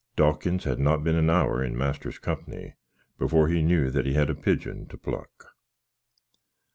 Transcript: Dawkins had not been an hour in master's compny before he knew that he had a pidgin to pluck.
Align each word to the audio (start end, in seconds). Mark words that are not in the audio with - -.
Dawkins 0.15 0.63
had 0.63 0.79
not 0.79 1.03
been 1.03 1.15
an 1.15 1.29
hour 1.29 1.63
in 1.63 1.77
master's 1.77 2.17
compny 2.17 2.73
before 3.19 3.49
he 3.49 3.61
knew 3.61 3.91
that 3.91 4.07
he 4.07 4.13
had 4.13 4.31
a 4.31 4.35
pidgin 4.35 4.87
to 4.87 4.97
pluck. 4.97 5.53